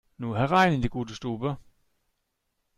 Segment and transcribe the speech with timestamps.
[0.17, 1.59] Nur herein in die gute Stube!